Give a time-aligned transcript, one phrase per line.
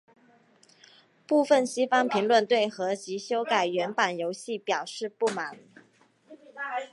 [1.27, 5.59] 部分西方评论对合辑修改原版游戏表示不满。